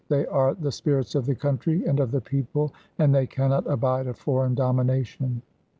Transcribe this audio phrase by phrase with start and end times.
[0.09, 4.07] They are the spirits of the country and of the people, and they cannot abide
[4.07, 5.43] a foreign domination.